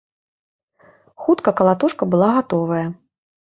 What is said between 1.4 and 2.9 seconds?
калатушка была гатовая.